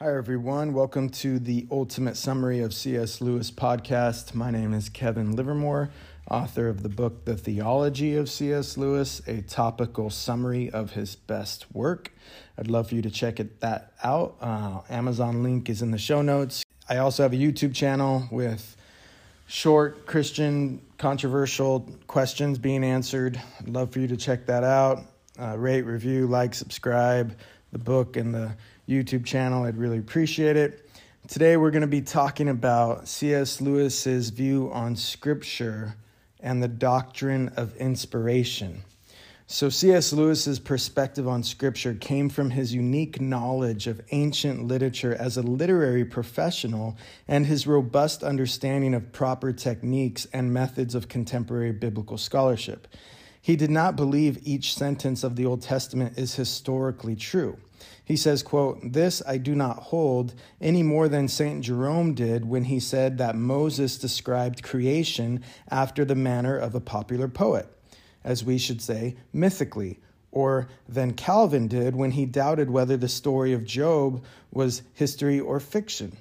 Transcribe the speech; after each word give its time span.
Hi, 0.00 0.14
everyone. 0.14 0.74
Welcome 0.74 1.08
to 1.08 1.40
the 1.40 1.66
Ultimate 1.72 2.16
Summary 2.16 2.60
of 2.60 2.72
C.S. 2.72 3.20
Lewis 3.20 3.50
podcast. 3.50 4.32
My 4.32 4.48
name 4.52 4.72
is 4.72 4.88
Kevin 4.88 5.34
Livermore, 5.34 5.90
author 6.30 6.68
of 6.68 6.84
the 6.84 6.88
book 6.88 7.24
The 7.24 7.36
Theology 7.36 8.14
of 8.14 8.30
C.S. 8.30 8.76
Lewis, 8.76 9.20
a 9.26 9.42
topical 9.42 10.08
summary 10.08 10.70
of 10.70 10.92
his 10.92 11.16
best 11.16 11.66
work. 11.74 12.12
I'd 12.56 12.68
love 12.68 12.90
for 12.90 12.94
you 12.94 13.02
to 13.02 13.10
check 13.10 13.40
it, 13.40 13.58
that 13.58 13.92
out. 14.04 14.36
Uh, 14.40 14.82
Amazon 14.88 15.42
link 15.42 15.68
is 15.68 15.82
in 15.82 15.90
the 15.90 15.98
show 15.98 16.22
notes. 16.22 16.62
I 16.88 16.98
also 16.98 17.24
have 17.24 17.32
a 17.32 17.36
YouTube 17.36 17.74
channel 17.74 18.28
with 18.30 18.76
short 19.48 20.06
Christian 20.06 20.80
controversial 20.98 21.90
questions 22.06 22.56
being 22.56 22.84
answered. 22.84 23.42
I'd 23.58 23.68
love 23.68 23.90
for 23.90 23.98
you 23.98 24.06
to 24.06 24.16
check 24.16 24.46
that 24.46 24.62
out. 24.62 25.06
Uh, 25.36 25.58
rate, 25.58 25.82
review, 25.82 26.28
like, 26.28 26.54
subscribe 26.54 27.36
the 27.72 27.78
book 27.78 28.16
and 28.16 28.34
the 28.34 28.54
YouTube 28.88 29.26
channel. 29.26 29.64
I'd 29.64 29.76
really 29.76 29.98
appreciate 29.98 30.56
it. 30.56 30.88
Today 31.26 31.58
we're 31.58 31.70
going 31.70 31.82
to 31.82 31.86
be 31.86 32.00
talking 32.00 32.48
about 32.48 33.06
C.S. 33.06 33.60
Lewis's 33.60 34.30
view 34.30 34.70
on 34.72 34.96
Scripture 34.96 35.94
and 36.40 36.62
the 36.62 36.68
doctrine 36.68 37.50
of 37.50 37.76
inspiration. 37.76 38.82
So, 39.46 39.68
C.S. 39.68 40.12
Lewis's 40.12 40.58
perspective 40.58 41.26
on 41.26 41.42
Scripture 41.42 41.94
came 41.94 42.28
from 42.28 42.50
his 42.50 42.74
unique 42.74 43.20
knowledge 43.20 43.86
of 43.86 44.00
ancient 44.10 44.64
literature 44.64 45.14
as 45.14 45.36
a 45.36 45.42
literary 45.42 46.04
professional 46.04 46.96
and 47.26 47.46
his 47.46 47.66
robust 47.66 48.22
understanding 48.22 48.94
of 48.94 49.12
proper 49.12 49.52
techniques 49.52 50.26
and 50.32 50.52
methods 50.52 50.94
of 50.94 51.08
contemporary 51.08 51.72
biblical 51.72 52.18
scholarship. 52.18 52.88
He 53.40 53.56
did 53.56 53.70
not 53.70 53.96
believe 53.96 54.38
each 54.42 54.74
sentence 54.74 55.24
of 55.24 55.36
the 55.36 55.46
Old 55.46 55.62
Testament 55.62 56.18
is 56.18 56.34
historically 56.34 57.16
true. 57.16 57.56
He 58.08 58.16
says, 58.16 58.42
quote, 58.42 58.80
This 58.82 59.22
I 59.26 59.36
do 59.36 59.54
not 59.54 59.76
hold 59.76 60.34
any 60.62 60.82
more 60.82 61.10
than 61.10 61.28
St. 61.28 61.62
Jerome 61.62 62.14
did 62.14 62.46
when 62.46 62.64
he 62.64 62.80
said 62.80 63.18
that 63.18 63.36
Moses 63.36 63.98
described 63.98 64.62
creation 64.62 65.44
after 65.70 66.06
the 66.06 66.14
manner 66.14 66.56
of 66.56 66.74
a 66.74 66.80
popular 66.80 67.28
poet, 67.28 67.68
as 68.24 68.42
we 68.42 68.56
should 68.56 68.80
say, 68.80 69.16
mythically, 69.30 70.00
or 70.32 70.70
than 70.88 71.12
Calvin 71.12 71.68
did 71.68 71.94
when 71.96 72.12
he 72.12 72.24
doubted 72.24 72.70
whether 72.70 72.96
the 72.96 73.08
story 73.10 73.52
of 73.52 73.66
Job 73.66 74.24
was 74.50 74.80
history 74.94 75.38
or 75.38 75.60
fiction. 75.60 76.16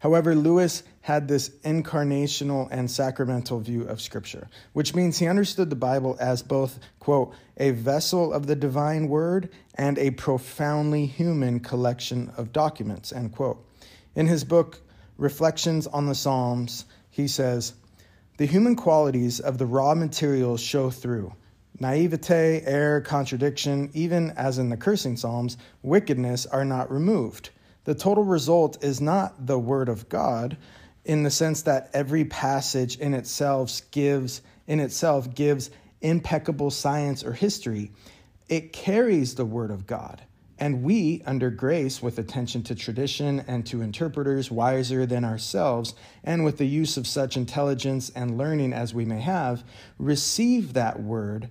However, 0.00 0.34
Lewis 0.34 0.84
had 1.00 1.26
this 1.26 1.48
incarnational 1.64 2.68
and 2.70 2.90
sacramental 2.90 3.58
view 3.58 3.82
of 3.82 4.00
Scripture, 4.00 4.48
which 4.72 4.94
means 4.94 5.18
he 5.18 5.26
understood 5.26 5.70
the 5.70 5.76
Bible 5.76 6.16
as 6.20 6.42
both, 6.42 6.78
quote, 7.00 7.34
a 7.56 7.70
vessel 7.70 8.32
of 8.32 8.46
the 8.46 8.54
divine 8.54 9.08
word 9.08 9.50
and 9.74 9.98
a 9.98 10.10
profoundly 10.12 11.06
human 11.06 11.58
collection 11.58 12.30
of 12.36 12.52
documents, 12.52 13.12
end 13.12 13.32
quote. 13.32 13.64
In 14.14 14.26
his 14.26 14.44
book, 14.44 14.80
Reflections 15.16 15.88
on 15.88 16.06
the 16.06 16.14
Psalms, 16.14 16.84
he 17.10 17.26
says, 17.26 17.72
The 18.36 18.46
human 18.46 18.76
qualities 18.76 19.40
of 19.40 19.58
the 19.58 19.66
raw 19.66 19.96
materials 19.96 20.60
show 20.60 20.90
through. 20.90 21.34
Naivete, 21.80 22.62
error, 22.64 23.00
contradiction, 23.00 23.90
even 23.94 24.30
as 24.32 24.58
in 24.58 24.68
the 24.68 24.76
cursing 24.76 25.16
Psalms, 25.16 25.56
wickedness 25.82 26.46
are 26.46 26.64
not 26.64 26.92
removed 26.92 27.50
the 27.88 27.94
total 27.94 28.22
result 28.22 28.84
is 28.84 29.00
not 29.00 29.46
the 29.46 29.58
Word 29.58 29.88
of 29.88 30.10
God 30.10 30.58
in 31.06 31.22
the 31.22 31.30
sense 31.30 31.62
that 31.62 31.88
every 31.94 32.22
passage 32.26 32.98
in 32.98 33.14
itself 33.14 33.80
gives 33.92 34.42
in 34.66 34.78
itself 34.78 35.34
gives 35.34 35.70
impeccable 36.02 36.70
science 36.70 37.24
or 37.24 37.32
history. 37.32 37.90
It 38.46 38.74
carries 38.74 39.36
the 39.36 39.46
Word 39.46 39.70
of 39.70 39.86
God. 39.86 40.20
And 40.58 40.82
we, 40.82 41.22
under 41.24 41.48
grace, 41.48 42.02
with 42.02 42.18
attention 42.18 42.62
to 42.64 42.74
tradition 42.74 43.42
and 43.48 43.64
to 43.68 43.80
interpreters 43.80 44.50
wiser 44.50 45.06
than 45.06 45.24
ourselves, 45.24 45.94
and 46.22 46.44
with 46.44 46.58
the 46.58 46.66
use 46.66 46.98
of 46.98 47.06
such 47.06 47.38
intelligence 47.38 48.10
and 48.14 48.36
learning 48.36 48.74
as 48.74 48.92
we 48.92 49.06
may 49.06 49.22
have, 49.22 49.64
receive 49.98 50.74
that 50.74 51.00
word 51.00 51.48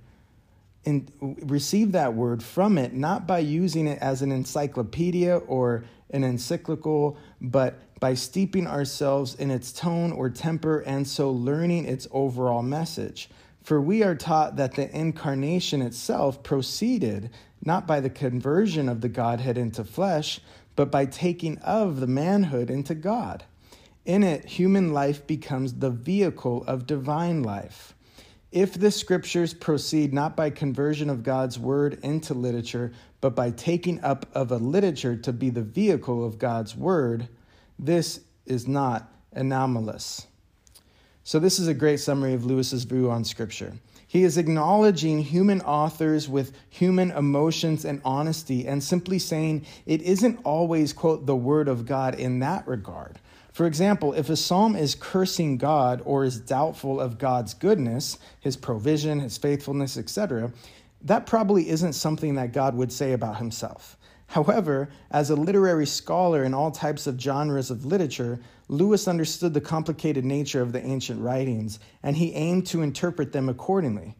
and 0.85 1.11
receive 1.19 1.93
that 1.93 2.13
word 2.13 2.43
from 2.43 2.77
it, 2.77 2.93
not 2.93 3.25
by 3.25 3.39
using 3.39 3.87
it 3.87 3.97
as 3.99 4.21
an 4.21 4.31
encyclopedia 4.31 5.35
or 5.35 5.83
an 6.11 6.23
encyclical, 6.23 7.17
but 7.41 7.79
by 7.99 8.13
steeping 8.13 8.67
ourselves 8.67 9.35
in 9.35 9.51
its 9.51 9.71
tone 9.71 10.11
or 10.11 10.29
temper 10.29 10.79
and 10.79 11.07
so 11.07 11.31
learning 11.31 11.85
its 11.85 12.07
overall 12.11 12.61
message. 12.61 13.29
For 13.63 13.81
we 13.81 14.03
are 14.03 14.15
taught 14.15 14.55
that 14.55 14.75
the 14.75 14.95
incarnation 14.95 15.81
itself 15.81 16.43
proceeded 16.43 17.31
not 17.65 17.85
by 17.85 17.99
the 17.99 18.09
conversion 18.09 18.87
of 18.87 19.01
the 19.01 19.09
Godhead 19.09 19.57
into 19.57 19.83
flesh, 19.83 20.39
but 20.75 20.91
by 20.91 21.05
taking 21.05 21.57
of 21.57 21.99
the 21.99 22.07
manhood 22.07 22.69
into 22.69 22.95
God. 22.95 23.43
In 24.05 24.23
it, 24.23 24.45
human 24.45 24.93
life 24.93 25.27
becomes 25.27 25.73
the 25.73 25.89
vehicle 25.89 26.63
of 26.65 26.87
divine 26.87 27.43
life. 27.43 27.93
If 28.57 28.73
the 28.73 28.89
scriptures 28.89 29.53
proceed 29.53 30.15
not 30.15 30.35
by 30.35 30.49
conversion 30.49 31.11
of 31.11 31.21
God's 31.21 31.59
word 31.59 31.99
into 32.01 32.33
literature, 32.33 32.91
but 33.21 33.35
by 33.35 33.51
taking 33.51 34.03
up 34.03 34.25
of 34.33 34.51
a 34.51 34.57
literature 34.57 35.15
to 35.15 35.31
be 35.31 35.51
the 35.51 35.61
vehicle 35.61 36.25
of 36.25 36.39
God's 36.39 36.75
word, 36.75 37.27
this 37.77 38.21
is 38.47 38.67
not 38.67 39.13
anomalous. 39.31 40.25
So, 41.23 41.37
this 41.37 41.59
is 41.59 41.67
a 41.67 41.73
great 41.75 41.99
summary 41.99 42.33
of 42.33 42.47
Lewis's 42.47 42.85
view 42.85 43.11
on 43.11 43.23
Scripture. 43.25 43.73
He 44.07 44.23
is 44.23 44.39
acknowledging 44.39 45.21
human 45.21 45.61
authors 45.61 46.27
with 46.27 46.51
human 46.71 47.11
emotions 47.11 47.85
and 47.85 48.01
honesty 48.03 48.67
and 48.67 48.83
simply 48.83 49.19
saying 49.19 49.67
it 49.85 50.01
isn't 50.01 50.39
always, 50.43 50.93
quote, 50.93 51.27
the 51.27 51.35
word 51.35 51.67
of 51.67 51.85
God 51.85 52.15
in 52.15 52.39
that 52.39 52.67
regard. 52.67 53.19
For 53.57 53.65
example, 53.65 54.13
if 54.13 54.29
a 54.29 54.35
psalm 54.35 54.75
is 54.75 54.93
cursing 54.93 55.57
God 55.57 56.03
or 56.05 56.23
is 56.23 56.39
doubtful 56.39 57.01
of 57.01 57.17
God's 57.17 57.55
goodness, 57.55 58.19
his 58.39 58.55
provision, 58.55 59.19
his 59.19 59.39
faithfulness, 59.39 59.97
etc., 59.97 60.53
that 61.01 61.25
probably 61.25 61.67
isn't 61.67 61.93
something 61.93 62.35
that 62.35 62.53
God 62.53 62.75
would 62.75 62.91
say 62.91 63.13
about 63.13 63.37
himself. 63.37 63.97
However, 64.27 64.89
as 65.09 65.31
a 65.31 65.35
literary 65.35 65.87
scholar 65.87 66.43
in 66.43 66.53
all 66.53 66.69
types 66.69 67.07
of 67.07 67.19
genres 67.19 67.71
of 67.71 67.83
literature, 67.83 68.39
Lewis 68.67 69.07
understood 69.07 69.55
the 69.55 69.59
complicated 69.59 70.23
nature 70.23 70.61
of 70.61 70.71
the 70.71 70.85
ancient 70.85 71.19
writings, 71.19 71.79
and 72.03 72.15
he 72.15 72.35
aimed 72.35 72.67
to 72.67 72.83
interpret 72.83 73.31
them 73.31 73.49
accordingly. 73.49 74.15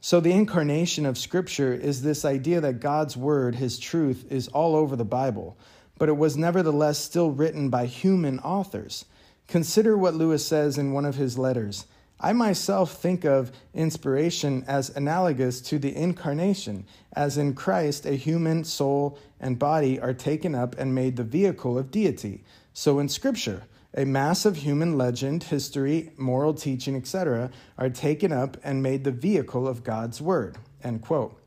So, 0.00 0.20
the 0.20 0.32
incarnation 0.32 1.04
of 1.04 1.18
Scripture 1.18 1.74
is 1.74 2.00
this 2.00 2.24
idea 2.24 2.62
that 2.62 2.80
God's 2.80 3.14
Word, 3.14 3.56
His 3.56 3.78
truth, 3.78 4.24
is 4.30 4.48
all 4.48 4.74
over 4.74 4.96
the 4.96 5.04
Bible, 5.04 5.58
but 6.00 6.08
it 6.08 6.16
was 6.16 6.34
nevertheless 6.34 6.98
still 6.98 7.30
written 7.30 7.68
by 7.68 7.84
human 7.84 8.38
authors. 8.40 9.04
Consider 9.46 9.98
what 9.98 10.14
Lewis 10.14 10.44
says 10.44 10.78
in 10.78 10.92
one 10.92 11.04
of 11.04 11.16
his 11.16 11.38
letters 11.38 11.86
I 12.18 12.32
myself 12.32 12.92
think 12.92 13.24
of 13.24 13.52
inspiration 13.74 14.64
as 14.66 14.94
analogous 14.94 15.60
to 15.62 15.78
the 15.78 15.94
incarnation, 15.94 16.86
as 17.14 17.38
in 17.38 17.54
Christ, 17.54 18.04
a 18.06 18.12
human 18.12 18.64
soul 18.64 19.18
and 19.40 19.58
body 19.58 20.00
are 20.00 20.12
taken 20.12 20.54
up 20.54 20.74
and 20.78 20.94
made 20.94 21.16
the 21.16 21.24
vehicle 21.24 21.78
of 21.78 21.90
deity. 21.90 22.44
So 22.74 22.98
in 22.98 23.08
Scripture, 23.08 23.64
a 23.94 24.04
mass 24.04 24.44
of 24.44 24.56
human 24.56 24.98
legend, 24.98 25.44
history, 25.44 26.12
moral 26.16 26.54
teaching, 26.54 26.94
etc., 26.94 27.50
are 27.78 27.90
taken 27.90 28.32
up 28.32 28.58
and 28.62 28.82
made 28.82 29.04
the 29.04 29.12
vehicle 29.12 29.66
of 29.66 29.84
God's 29.84 30.20
word. 30.20 30.58
End 30.82 31.02
quote. 31.02 31.39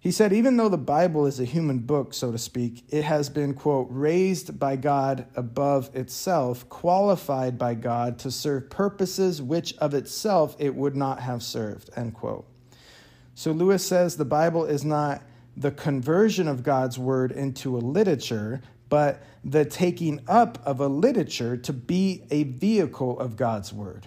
He 0.00 0.12
said, 0.12 0.32
even 0.32 0.56
though 0.56 0.68
the 0.68 0.78
Bible 0.78 1.26
is 1.26 1.40
a 1.40 1.44
human 1.44 1.80
book, 1.80 2.14
so 2.14 2.30
to 2.30 2.38
speak, 2.38 2.84
it 2.88 3.02
has 3.02 3.28
been, 3.28 3.52
quote, 3.54 3.88
raised 3.90 4.56
by 4.58 4.76
God 4.76 5.26
above 5.34 5.94
itself, 5.94 6.68
qualified 6.68 7.58
by 7.58 7.74
God 7.74 8.16
to 8.20 8.30
serve 8.30 8.70
purposes 8.70 9.42
which 9.42 9.76
of 9.78 9.94
itself 9.94 10.54
it 10.60 10.76
would 10.76 10.94
not 10.94 11.20
have 11.20 11.42
served, 11.42 11.90
end 11.96 12.14
quote. 12.14 12.46
So 13.34 13.50
Lewis 13.50 13.84
says 13.84 14.16
the 14.16 14.24
Bible 14.24 14.64
is 14.64 14.84
not 14.84 15.22
the 15.56 15.72
conversion 15.72 16.46
of 16.46 16.62
God's 16.62 16.96
word 16.96 17.32
into 17.32 17.76
a 17.76 17.78
literature, 17.78 18.60
but 18.88 19.24
the 19.44 19.64
taking 19.64 20.20
up 20.28 20.60
of 20.64 20.78
a 20.78 20.86
literature 20.86 21.56
to 21.56 21.72
be 21.72 22.22
a 22.30 22.44
vehicle 22.44 23.18
of 23.18 23.36
God's 23.36 23.72
word. 23.72 24.06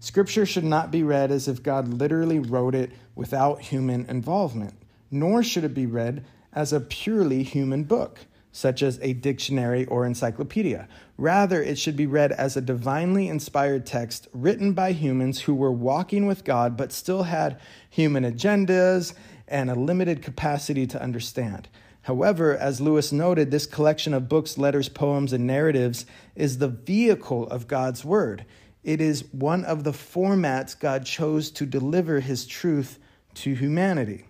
Scripture 0.00 0.44
should 0.44 0.64
not 0.64 0.90
be 0.90 1.04
read 1.04 1.30
as 1.30 1.46
if 1.46 1.62
God 1.62 1.86
literally 1.86 2.40
wrote 2.40 2.74
it 2.74 2.90
without 3.14 3.60
human 3.60 4.04
involvement 4.06 4.74
nor 5.10 5.42
should 5.42 5.64
it 5.64 5.74
be 5.74 5.86
read 5.86 6.24
as 6.52 6.72
a 6.72 6.80
purely 6.80 7.42
human 7.42 7.84
book, 7.84 8.20
such 8.52 8.82
as 8.82 8.98
a 9.02 9.12
dictionary 9.12 9.84
or 9.86 10.04
encyclopedia. 10.04 10.88
Rather, 11.16 11.62
it 11.62 11.78
should 11.78 11.96
be 11.96 12.06
read 12.06 12.32
as 12.32 12.56
a 12.56 12.60
divinely 12.60 13.28
inspired 13.28 13.86
text 13.86 14.28
written 14.32 14.72
by 14.72 14.92
humans 14.92 15.42
who 15.42 15.54
were 15.54 15.72
walking 15.72 16.26
with 16.26 16.44
God 16.44 16.76
but 16.76 16.92
still 16.92 17.24
had 17.24 17.60
human 17.88 18.24
agendas 18.24 19.14
and 19.46 19.70
a 19.70 19.74
limited 19.74 20.22
capacity 20.22 20.86
to 20.86 21.02
understand. 21.02 21.68
However, 22.02 22.56
as 22.56 22.80
Lewis 22.80 23.12
noted, 23.12 23.50
this 23.50 23.66
collection 23.66 24.14
of 24.14 24.28
books, 24.28 24.56
letters, 24.56 24.88
poems, 24.88 25.32
and 25.32 25.46
narratives 25.46 26.06
is 26.34 26.58
the 26.58 26.68
vehicle 26.68 27.46
of 27.48 27.68
God's 27.68 28.04
Word. 28.04 28.46
It 28.82 29.00
is 29.00 29.24
one 29.32 29.64
of 29.64 29.84
the 29.84 29.92
formats 29.92 30.78
God 30.78 31.04
chose 31.04 31.50
to 31.50 31.66
deliver 31.66 32.20
His 32.20 32.46
truth 32.46 32.98
to 33.34 33.54
humanity. 33.54 34.27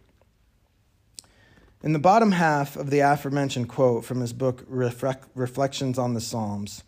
In 1.80 1.92
the 1.92 2.00
bottom 2.00 2.32
half 2.32 2.74
of 2.74 2.90
the 2.90 2.98
aforementioned 2.98 3.68
quote 3.68 4.04
from 4.04 4.20
his 4.20 4.32
book 4.32 4.64
Reflections 4.68 5.96
on 5.96 6.12
the 6.12 6.20
Psalms 6.20 6.82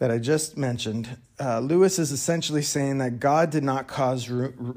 that 0.00 0.10
I 0.10 0.18
just 0.18 0.56
mentioned, 0.56 1.16
uh, 1.38 1.60
Lewis 1.60 2.00
is 2.00 2.10
essentially 2.10 2.62
saying 2.62 2.98
that 2.98 3.20
God 3.20 3.50
did 3.50 3.62
not 3.62 3.86
cause 3.86 4.28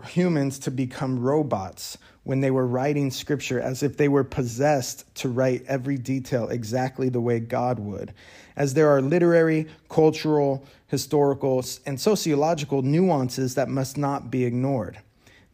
humans 0.09 0.59
to 0.59 0.69
become 0.69 1.19
robots 1.19 1.97
when 2.21 2.41
they 2.41 2.51
were 2.51 2.67
writing 2.67 3.09
scripture 3.09 3.59
as 3.59 3.81
if 3.81 3.97
they 3.97 4.07
were 4.07 4.23
possessed 4.23 5.15
to 5.15 5.29
write 5.29 5.63
every 5.67 5.97
detail 5.97 6.49
exactly 6.49 7.09
the 7.09 7.21
way 7.21 7.39
God 7.39 7.79
would, 7.79 8.13
as 8.55 8.75
there 8.75 8.89
are 8.89 9.01
literary, 9.01 9.67
cultural, 9.89 10.63
historical, 10.85 11.65
and 11.87 11.99
sociological 11.99 12.83
nuances 12.83 13.55
that 13.55 13.69
must 13.69 13.97
not 13.97 14.29
be 14.29 14.45
ignored. 14.45 14.99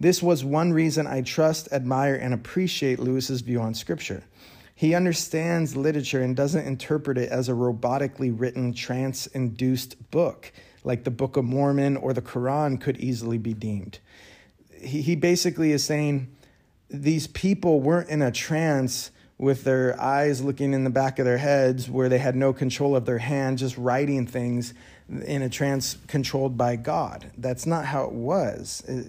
This 0.01 0.23
was 0.23 0.43
one 0.43 0.73
reason 0.73 1.05
I 1.05 1.21
trust, 1.21 1.71
admire, 1.71 2.15
and 2.15 2.33
appreciate 2.33 2.97
Lewis's 2.97 3.41
view 3.41 3.61
on 3.61 3.75
scripture. 3.75 4.23
He 4.73 4.95
understands 4.95 5.75
literature 5.75 6.23
and 6.23 6.35
doesn't 6.35 6.65
interpret 6.65 7.19
it 7.19 7.29
as 7.29 7.49
a 7.49 7.51
robotically 7.51 8.33
written, 8.35 8.73
trance 8.73 9.27
induced 9.27 10.09
book 10.09 10.51
like 10.83 11.03
the 11.03 11.11
Book 11.11 11.37
of 11.37 11.45
Mormon 11.45 11.97
or 11.97 12.13
the 12.13 12.21
Quran 12.23 12.81
could 12.81 12.97
easily 12.97 13.37
be 13.37 13.53
deemed. 13.53 13.99
He, 14.75 15.03
he 15.03 15.15
basically 15.15 15.71
is 15.71 15.83
saying, 15.83 16.35
these 16.89 17.27
people 17.27 17.79
weren't 17.79 18.09
in 18.09 18.23
a 18.23 18.31
trance 18.31 19.11
with 19.37 19.65
their 19.65 20.01
eyes 20.01 20.41
looking 20.41 20.73
in 20.73 20.83
the 20.83 20.89
back 20.89 21.19
of 21.19 21.25
their 21.25 21.37
heads 21.37 21.87
where 21.87 22.09
they 22.09 22.17
had 22.17 22.35
no 22.35 22.53
control 22.53 22.95
of 22.95 23.05
their 23.05 23.19
hand, 23.19 23.59
just 23.59 23.77
writing 23.77 24.25
things 24.25 24.73
in 25.25 25.43
a 25.43 25.49
trance 25.49 25.97
controlled 26.07 26.57
by 26.57 26.75
God. 26.75 27.29
That's 27.37 27.67
not 27.67 27.85
how 27.85 28.05
it 28.05 28.13
was. 28.13 28.83
Uh, 28.89 29.03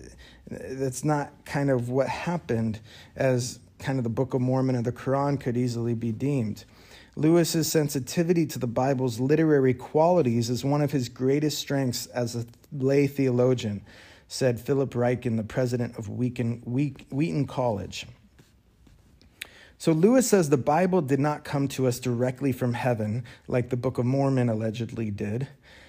That's 0.49 1.05
not 1.05 1.33
kind 1.45 1.71
of 1.71 1.89
what 1.89 2.09
happened 2.09 2.81
as 3.17 3.59
kind 3.79 3.99
of 3.99 4.05
the 4.05 4.11
Book 4.11 4.35
of 4.35 4.41
Mormon 4.41 4.77
and 4.77 4.85
the 4.85 4.93
Quran 4.93 5.41
could 5.41 5.57
easily 5.57 5.95
be 5.95 6.13
deemed. 6.13 6.65
Lewis's 7.17 7.71
sensitivity 7.71 8.47
to 8.47 8.59
the 8.59 8.67
Bible's 8.67 9.21
literary 9.21 9.75
qualities 9.75 10.49
is 10.49 10.65
one 10.65 10.81
of 10.81 10.93
his 10.93 11.09
greatest 11.09 11.59
strengths 11.59 12.07
as 12.07 12.35
a 12.35 12.47
lay 12.73 13.07
theologian 13.07 13.83
said 14.33 14.59
Philip 14.59 14.95
Ryken, 14.95 15.37
the 15.37 15.43
president 15.43 15.99
of 15.99 16.09
Wheaton, 16.09 16.63
Wheaton 16.65 17.47
College. 17.47 18.07
So 19.77 19.93
Lewis 19.93 20.27
says 20.27 20.49
the 20.49 20.57
Bible 20.57 21.03
did 21.03 21.21
not 21.21 21.45
come 21.45 21.69
to 21.69 21.87
us 21.87 22.01
directly 22.01 22.51
from 22.51 22.73
heaven, 22.73 23.25
like 23.47 23.69
the 23.69 23.77
Book 23.77 23.99
of 23.99 24.07
Mormon 24.07 24.49
allegedly 24.49 25.11
did. 25.11 25.49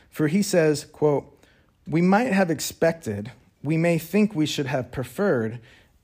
For 0.10 0.28
he 0.28 0.42
says, 0.42 0.84
quote, 0.84 1.42
we 1.88 2.02
might 2.02 2.34
have 2.34 2.52
expected, 2.52 3.32
we 3.64 3.78
may 3.78 3.98
think 3.98 4.36
we 4.36 4.46
should 4.46 4.66
have 4.68 4.92
preferred, 4.92 5.60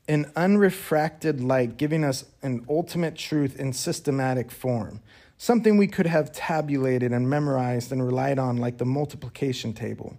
an 0.07 0.25
unrefracted 0.35 1.43
light 1.45 1.77
giving 1.77 2.03
us 2.03 2.25
an 2.41 2.65
ultimate 2.67 3.15
truth 3.15 3.59
in 3.59 3.73
systematic 3.73 4.49
form, 4.49 5.01
something 5.37 5.77
we 5.77 5.87
could 5.87 6.07
have 6.07 6.31
tabulated 6.31 7.11
and 7.11 7.29
memorized 7.29 7.91
and 7.91 8.03
relied 8.03 8.39
on 8.39 8.57
like 8.57 8.77
the 8.77 8.85
multiplication 8.85 9.73
table. 9.73 10.17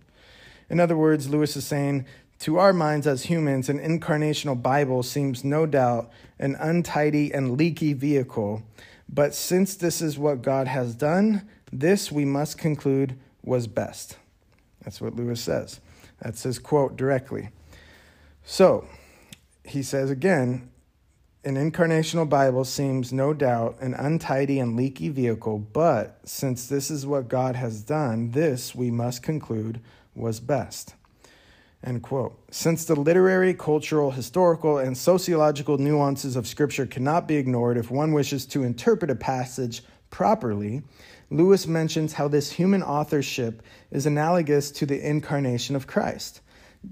In 0.69 0.78
other 0.78 0.96
words, 0.96 1.28
Lewis 1.28 1.56
is 1.56 1.66
saying, 1.66 2.06
to 2.40 2.58
our 2.58 2.72
minds 2.72 3.06
as 3.06 3.25
humans, 3.25 3.69
an 3.69 3.78
incarnational 3.78 4.60
Bible 4.60 5.02
seems 5.02 5.44
no 5.44 5.66
doubt 5.66 6.10
an 6.38 6.56
untidy 6.58 7.34
and 7.34 7.58
leaky 7.58 7.92
vehicle. 7.92 8.62
But 9.08 9.34
since 9.34 9.75
this 9.75 10.00
is 10.00 10.19
what 10.19 10.40
God 10.40 10.66
has 10.66 10.94
done, 10.94 11.46
this 11.70 12.10
we 12.10 12.25
must 12.25 12.56
conclude 12.56 13.19
was 13.42 13.66
best. 13.66 14.16
That's 14.82 15.00
what 15.02 15.16
Lewis 15.16 15.42
says. 15.42 15.81
That's 16.20 16.43
his 16.43 16.58
quote 16.58 16.96
directly. 16.96 17.50
So, 18.44 18.87
he 19.64 19.82
says 19.82 20.11
again, 20.11 20.70
an 21.43 21.55
incarnational 21.55 22.28
Bible 22.28 22.64
seems 22.64 23.12
no 23.12 23.32
doubt 23.32 23.78
an 23.81 23.94
untidy 23.94 24.58
and 24.58 24.76
leaky 24.76 25.08
vehicle, 25.08 25.58
but 25.58 26.20
since 26.25 26.67
this 26.67 26.90
is 26.90 27.06
what 27.06 27.28
God 27.28 27.56
has 27.56 27.82
done, 27.82 28.32
this 28.32 28.75
we 28.75 28.90
must 28.90 29.22
conclude 29.22 29.81
was 30.14 30.38
best. 30.38 30.94
End 31.82 32.02
quote. 32.02 32.38
Since 32.50 32.84
the 32.84 32.94
literary, 32.94 33.55
cultural, 33.55 34.11
historical, 34.11 34.76
and 34.76 34.99
sociological 34.99 35.78
nuances 35.78 36.37
of 36.37 36.46
Scripture 36.46 36.84
cannot 36.84 37.26
be 37.26 37.37
ignored 37.37 37.78
if 37.78 37.90
one 37.90 38.12
wishes 38.12 38.44
to 38.46 38.62
interpret 38.62 39.11
a 39.11 39.14
passage 39.14 39.82
properly, 40.11 40.82
Lewis 41.31 41.67
mentions 41.67 42.15
how 42.15 42.27
this 42.27 42.53
human 42.53 42.82
authorship 42.82 43.62
is 43.91 44.05
analogous 44.05 44.71
to 44.73 44.85
the 44.85 45.09
incarnation 45.09 45.77
of 45.77 45.87
Christ. 45.87 46.41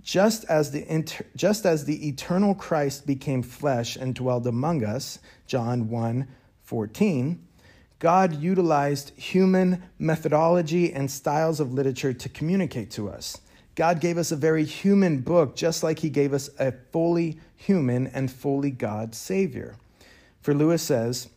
Just 0.00 0.44
as 0.44 0.70
the, 0.70 0.90
inter- 0.90 1.24
just 1.34 1.66
as 1.66 1.84
the 1.84 2.08
eternal 2.08 2.54
Christ 2.54 3.06
became 3.06 3.42
flesh 3.42 3.96
and 3.96 4.14
dwelled 4.14 4.46
among 4.46 4.84
us, 4.84 5.18
John 5.46 5.88
1 5.88 6.28
14, 6.62 7.46
God 7.98 8.34
utilized 8.40 9.10
human 9.18 9.82
methodology 9.98 10.92
and 10.92 11.10
styles 11.10 11.58
of 11.58 11.72
literature 11.72 12.12
to 12.12 12.28
communicate 12.28 12.90
to 12.92 13.08
us. 13.08 13.40
God 13.74 14.00
gave 14.00 14.18
us 14.18 14.30
a 14.30 14.36
very 14.36 14.64
human 14.64 15.20
book, 15.20 15.56
just 15.56 15.82
like 15.82 16.00
He 16.00 16.10
gave 16.10 16.32
us 16.34 16.50
a 16.58 16.72
fully 16.92 17.40
human 17.56 18.06
and 18.08 18.30
fully 18.30 18.70
God 18.70 19.14
Savior. 19.14 19.76
For 20.42 20.52
Lewis 20.52 20.82
says, 20.82 21.28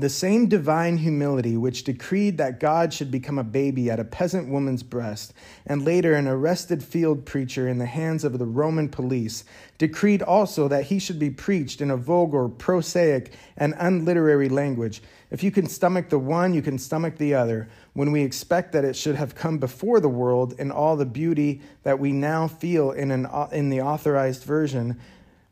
the 0.00 0.08
same 0.08 0.48
divine 0.48 0.98
humility 0.98 1.56
which 1.56 1.84
decreed 1.84 2.38
that 2.38 2.60
God 2.60 2.92
should 2.92 3.10
become 3.10 3.38
a 3.38 3.44
baby 3.44 3.90
at 3.90 4.00
a 4.00 4.04
peasant 4.04 4.48
woman's 4.48 4.82
breast, 4.82 5.32
and 5.66 5.84
later 5.84 6.14
an 6.14 6.26
arrested 6.26 6.82
field 6.82 7.24
preacher 7.24 7.68
in 7.68 7.78
the 7.78 7.86
hands 7.86 8.24
of 8.24 8.38
the 8.38 8.46
Roman 8.46 8.88
police, 8.88 9.44
decreed 9.78 10.22
also 10.22 10.68
that 10.68 10.84
he 10.84 10.98
should 10.98 11.18
be 11.18 11.30
preached 11.30 11.80
in 11.80 11.90
a 11.90 11.96
vulgar, 11.96 12.48
prosaic, 12.48 13.32
and 13.56 13.74
unliterary 13.78 14.48
language. 14.48 15.02
If 15.30 15.42
you 15.42 15.50
can 15.50 15.66
stomach 15.66 16.08
the 16.08 16.18
one, 16.18 16.54
you 16.54 16.62
can 16.62 16.78
stomach 16.78 17.16
the 17.16 17.34
other, 17.34 17.68
when 17.92 18.12
we 18.12 18.22
expect 18.22 18.72
that 18.72 18.84
it 18.84 18.96
should 18.96 19.16
have 19.16 19.34
come 19.34 19.58
before 19.58 20.00
the 20.00 20.08
world 20.08 20.54
in 20.58 20.70
all 20.70 20.96
the 20.96 21.06
beauty 21.06 21.60
that 21.82 21.98
we 21.98 22.12
now 22.12 22.48
feel 22.48 22.92
in, 22.92 23.10
an, 23.10 23.26
in 23.52 23.70
the 23.70 23.80
authorized 23.80 24.44
version 24.44 24.98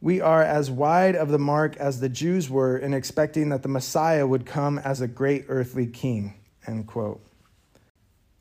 we 0.06 0.20
are 0.20 0.44
as 0.44 0.70
wide 0.70 1.17
of 1.17 1.31
the 1.31 1.38
mark 1.38 1.76
as 1.79 1.99
the 1.99 2.08
Jews 2.08 2.49
were 2.49 2.79
in 2.79 2.94
expecting 2.94 3.49
that 3.49 3.64
the 3.64 3.69
Messiah 3.69 4.25
would 4.25 4.47
come 4.47 4.79
as 4.79 5.00
a 5.00 5.08
great 5.08 5.47
earthly 5.49 5.85
king. 5.85 6.35
End 6.64 6.87
quote. 6.87 7.20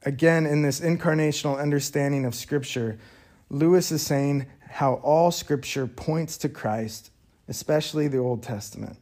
Again, 0.04 0.46
in 0.46 0.62
this 0.62 0.80
incarnational 0.80 1.60
understanding 1.60 2.24
of 2.24 2.36
Scripture, 2.36 3.00
Lewis 3.50 3.92
is 3.92 4.04
saying 4.04 4.46
how 4.70 5.02
all 5.02 5.32
Scripture 5.32 5.88
points 5.88 6.38
to 6.38 6.50
Christ, 6.50 7.10
especially 7.48 8.08
the 8.08 8.20
Old 8.20 8.44
Testament. 8.44 9.00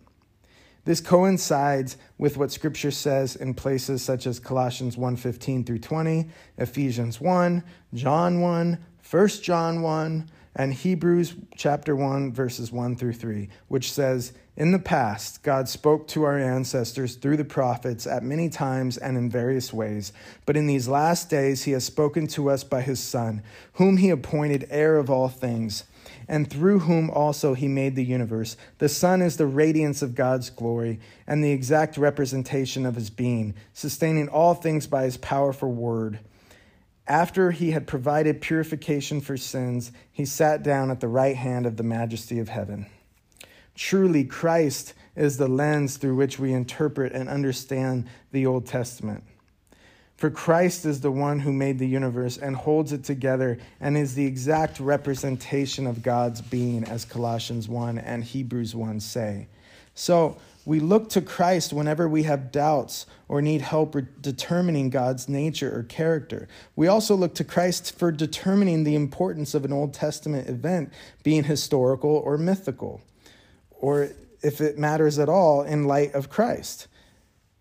This 0.86 1.02
coincides 1.02 1.98
with 2.18 2.38
what 2.38 2.54
scripture 2.54 2.92
says 2.92 3.36
in 3.36 3.56
places 3.56 4.02
such 4.02 4.26
as 4.26 4.40
Colossians 4.40 4.96
1:15 4.96 5.66
through 5.66 5.80
20, 5.80 6.30
Ephesians 6.58 7.20
1, 7.20 7.62
John 7.94 8.40
1, 8.40 8.78
1 9.10 9.28
John 9.42 9.82
1, 9.82 10.30
and 10.56 10.74
Hebrews 10.74 11.34
chapter 11.56 11.96
1, 11.96 12.32
verses 12.32 12.72
1 12.72 12.96
through 12.96 13.14
3, 13.14 13.50
which 13.70 13.92
says, 13.92 14.34
In 14.56 14.72
the 14.72 14.78
past, 14.78 15.42
God 15.42 15.68
spoke 15.68 16.08
to 16.10 16.24
our 16.24 16.38
ancestors 16.38 17.16
through 17.16 17.38
the 17.38 17.46
prophets 17.46 18.06
at 18.06 18.22
many 18.22 18.50
times 18.50 18.98
and 18.98 19.18
in 19.18 19.32
various 19.32 19.74
ways, 19.74 20.14
but 20.46 20.56
in 20.56 20.68
these 20.68 20.88
last 20.88 21.28
days, 21.30 21.64
He 21.64 21.72
has 21.72 21.84
spoken 21.84 22.28
to 22.28 22.52
us 22.52 22.64
by 22.64 22.82
His 22.82 23.00
Son, 23.00 23.42
whom 23.74 23.98
He 23.98 24.12
appointed 24.12 24.68
heir 24.70 24.98
of 24.98 25.10
all 25.10 25.28
things, 25.28 25.86
and 26.28 26.48
through 26.48 26.80
whom 26.80 27.10
also 27.10 27.56
He 27.56 27.68
made 27.68 27.96
the 27.96 28.06
universe. 28.06 28.56
The 28.78 28.90
Son 28.90 29.24
is 29.24 29.38
the 29.38 29.48
radiance 29.48 30.04
of 30.04 30.14
God's 30.14 30.52
glory 30.52 31.00
and 31.26 31.44
the 31.44 31.52
exact 31.52 31.98
representation 31.98 32.86
of 32.86 32.94
His 32.94 33.10
being, 33.10 33.56
sustaining 33.74 34.30
all 34.30 34.54
things 34.54 34.86
by 34.86 35.06
His 35.06 35.18
powerful 35.18 35.72
word. 35.72 36.20
After 37.08 37.52
he 37.52 37.72
had 37.72 37.86
provided 37.86 38.42
purification 38.42 39.20
for 39.20 39.36
sins, 39.36 39.92
he 40.12 40.26
sat 40.26 40.64
down 40.64 40.90
at 40.90 41.02
the 41.02 41.08
right 41.08 41.36
hand 41.36 41.66
of 41.66 41.76
the 41.76 41.84
majesty 41.84 42.40
of 42.40 42.50
heaven. 42.50 42.86
Truly, 43.76 44.24
Christ 44.24 44.94
is 45.16 45.38
the 45.38 45.48
lens 45.48 45.98
through 45.98 46.16
which 46.16 46.40
we 46.40 46.54
interpret 46.54 47.12
and 47.12 47.28
understand 47.28 48.08
the 48.32 48.46
Old 48.46 48.66
Testament. 48.66 49.24
For 50.16 50.30
Christ 50.30 50.86
is 50.86 51.02
the 51.02 51.12
one 51.12 51.40
who 51.40 51.52
made 51.52 51.80
the 51.80 51.88
universe 51.88 52.38
and 52.38 52.56
holds 52.56 52.94
it 52.94 53.04
together 53.04 53.58
and 53.82 53.98
is 53.98 54.16
the 54.16 54.26
exact 54.26 54.80
representation 54.80 55.86
of 55.86 56.02
God's 56.02 56.40
being, 56.40 56.86
as 56.86 57.04
Colossians 57.04 57.68
1 57.68 57.98
and 57.98 58.24
Hebrews 58.24 58.74
1 58.74 59.02
say. 59.02 59.48
So, 59.96 60.38
we 60.66 60.80
look 60.80 61.10
to 61.10 61.22
Christ 61.22 61.74
whenever 61.74 62.08
we 62.08 62.24
have 62.24 62.52
doubts 62.52 63.06
or 63.28 63.42
need 63.42 63.62
help 63.62 63.98
determining 64.22 64.90
God's 64.90 65.28
nature 65.28 65.78
or 65.78 65.84
character. 65.84 66.48
We 66.76 66.88
also 66.88 67.16
look 67.16 67.36
to 67.36 67.44
Christ 67.44 67.98
for 67.98 68.12
determining 68.12 68.84
the 68.84 68.96
importance 68.96 69.54
of 69.54 69.66
an 69.66 69.74
Old 69.74 69.94
Testament 69.94 70.48
event 70.48 70.94
being 71.22 71.44
historical 71.44 72.12
or 72.12 72.38
mythical, 72.38 73.02
or 73.72 74.10
if 74.42 74.62
it 74.62 74.78
matters 74.78 75.20
at 75.20 75.28
all 75.28 75.64
in 75.64 75.84
light 75.84 76.14
of 76.14 76.30
Christ. 76.30 76.88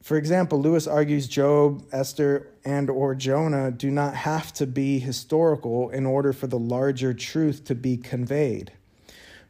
For 0.02 0.16
example, 0.16 0.60
Lewis 0.60 0.86
argues 0.86 1.26
Job, 1.26 1.84
Esther, 1.92 2.48
and 2.64 2.88
or 2.90 3.14
Jonah 3.14 3.70
do 3.70 3.90
not 3.90 4.14
have 4.14 4.52
to 4.54 4.66
be 4.66 4.98
historical 4.98 5.90
in 5.90 6.06
order 6.06 6.32
for 6.32 6.46
the 6.48 6.58
larger 6.58 7.14
truth 7.14 7.64
to 7.64 7.74
be 7.74 7.96
conveyed. 7.96 8.72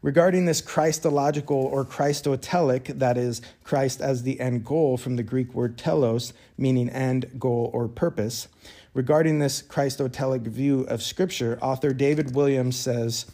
Regarding 0.03 0.47
this 0.47 0.61
Christological 0.61 1.57
or 1.57 1.85
Christotelic, 1.85 2.99
that 2.99 3.17
is, 3.17 3.41
Christ 3.63 4.01
as 4.01 4.25
the 4.25 4.41
end 4.41 4.65
goal 4.65 4.97
from 4.97 5.15
the 5.15 5.23
Greek 5.23 5.55
word 5.55 5.79
telos, 5.79 6.33
meaning 6.59 6.91
end, 6.91 7.31
goal, 7.39 7.71
or 7.73 7.87
purpose, 7.87 8.49
regarding 8.95 9.39
this 9.39 9.63
Christotelic 9.63 10.43
view 10.43 10.81
of 10.83 11.03
Scripture, 11.03 11.57
author 11.63 11.93
David 11.93 12.35
Williams 12.35 12.77
says, 12.77 13.27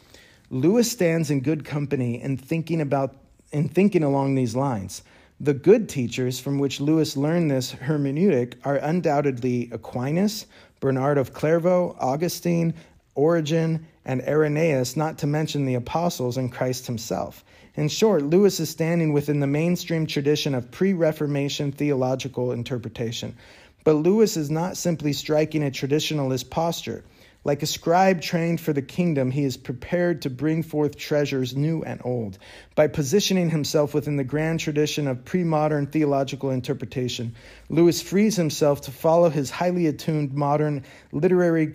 Lewis 0.50 0.90
stands 0.90 1.30
in 1.30 1.40
good 1.40 1.64
company 1.64 2.20
in 2.20 2.36
thinking 2.36 2.80
about 2.80 3.16
in 3.50 3.66
thinking 3.66 4.02
along 4.02 4.34
these 4.34 4.54
lines. 4.54 5.02
The 5.40 5.54
good 5.54 5.88
teachers 5.88 6.38
from 6.38 6.58
which 6.58 6.80
Lewis 6.80 7.16
learned 7.16 7.50
this 7.50 7.72
hermeneutic 7.72 8.54
are 8.64 8.76
undoubtedly 8.76 9.70
Aquinas, 9.72 10.46
Bernard 10.80 11.16
of 11.16 11.32
Clairvaux, 11.32 11.96
Augustine, 11.98 12.74
Origen, 13.18 13.84
and 14.04 14.22
Irenaeus, 14.22 14.96
not 14.96 15.18
to 15.18 15.26
mention 15.26 15.66
the 15.66 15.74
apostles 15.74 16.36
and 16.36 16.52
Christ 16.52 16.86
himself. 16.86 17.44
In 17.74 17.88
short, 17.88 18.22
Lewis 18.22 18.60
is 18.60 18.70
standing 18.70 19.12
within 19.12 19.40
the 19.40 19.46
mainstream 19.48 20.06
tradition 20.06 20.54
of 20.54 20.70
pre 20.70 20.92
Reformation 20.92 21.72
theological 21.72 22.52
interpretation. 22.52 23.34
But 23.82 23.94
Lewis 23.94 24.36
is 24.36 24.50
not 24.50 24.76
simply 24.76 25.12
striking 25.12 25.64
a 25.64 25.70
traditionalist 25.70 26.48
posture. 26.48 27.02
Like 27.42 27.62
a 27.64 27.66
scribe 27.66 28.20
trained 28.20 28.60
for 28.60 28.72
the 28.72 28.82
kingdom, 28.82 29.32
he 29.32 29.42
is 29.42 29.56
prepared 29.56 30.22
to 30.22 30.30
bring 30.30 30.62
forth 30.62 30.96
treasures 30.96 31.56
new 31.56 31.82
and 31.82 32.00
old. 32.04 32.38
By 32.76 32.86
positioning 32.86 33.50
himself 33.50 33.94
within 33.94 34.16
the 34.16 34.22
grand 34.22 34.60
tradition 34.60 35.08
of 35.08 35.24
pre 35.24 35.42
modern 35.42 35.88
theological 35.88 36.50
interpretation, 36.50 37.34
Lewis 37.68 38.00
frees 38.00 38.36
himself 38.36 38.82
to 38.82 38.92
follow 38.92 39.28
his 39.28 39.50
highly 39.50 39.88
attuned 39.88 40.34
modern 40.34 40.84
literary 41.10 41.74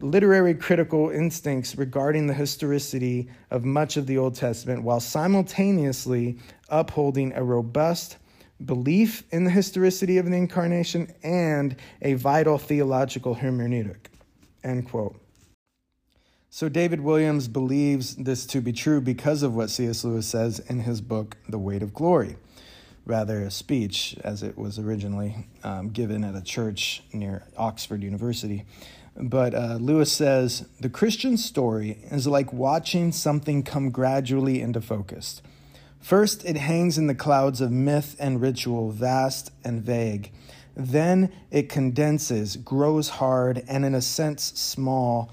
literary 0.00 0.54
critical 0.54 1.10
instincts 1.10 1.76
regarding 1.76 2.26
the 2.26 2.34
historicity 2.34 3.28
of 3.50 3.64
much 3.64 3.96
of 3.96 4.06
the 4.06 4.18
Old 4.18 4.34
Testament 4.34 4.82
while 4.82 5.00
simultaneously 5.00 6.38
upholding 6.68 7.32
a 7.34 7.42
robust 7.42 8.18
belief 8.64 9.22
in 9.30 9.44
the 9.44 9.50
historicity 9.50 10.18
of 10.18 10.26
the 10.26 10.36
incarnation 10.36 11.12
and 11.22 11.76
a 12.02 12.14
vital 12.14 12.58
theological 12.58 13.36
hermeneutic. 13.36 14.06
End 14.64 14.88
quote. 14.88 15.20
So 16.48 16.70
David 16.70 17.02
Williams 17.02 17.48
believes 17.48 18.16
this 18.16 18.46
to 18.46 18.62
be 18.62 18.72
true 18.72 19.02
because 19.02 19.42
of 19.42 19.54
what 19.54 19.68
C.S. 19.68 20.04
Lewis 20.04 20.26
says 20.26 20.58
in 20.58 20.80
his 20.80 21.02
book, 21.02 21.36
The 21.48 21.58
Weight 21.58 21.82
of 21.82 21.92
Glory, 21.92 22.36
rather 23.04 23.42
a 23.42 23.50
speech 23.50 24.16
as 24.24 24.42
it 24.42 24.56
was 24.56 24.78
originally 24.78 25.48
um, 25.62 25.90
given 25.90 26.24
at 26.24 26.34
a 26.34 26.40
church 26.40 27.02
near 27.12 27.44
Oxford 27.58 28.02
University. 28.02 28.64
But 29.18 29.54
uh, 29.54 29.78
Lewis 29.80 30.12
says 30.12 30.66
the 30.80 30.90
Christian 30.90 31.36
story 31.36 31.98
is 32.10 32.26
like 32.26 32.52
watching 32.52 33.12
something 33.12 33.62
come 33.62 33.90
gradually 33.90 34.60
into 34.60 34.80
focus. 34.80 35.40
First, 36.00 36.44
it 36.44 36.56
hangs 36.56 36.98
in 36.98 37.06
the 37.06 37.14
clouds 37.14 37.60
of 37.60 37.72
myth 37.72 38.14
and 38.18 38.40
ritual, 38.40 38.90
vast 38.90 39.50
and 39.64 39.82
vague. 39.82 40.32
Then 40.76 41.32
it 41.50 41.68
condenses, 41.68 42.56
grows 42.56 43.08
hard, 43.08 43.64
and 43.66 43.84
in 43.84 43.94
a 43.94 44.02
sense 44.02 44.44
small 44.44 45.32